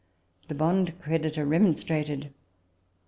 The 0.47 0.55
bond 0.55 0.99
creditor 0.99 1.45
remonstrated. 1.45 2.33